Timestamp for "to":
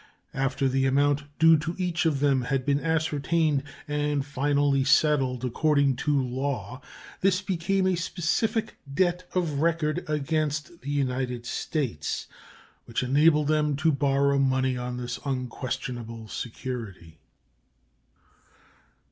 1.59-1.75, 5.97-6.19, 13.75-13.91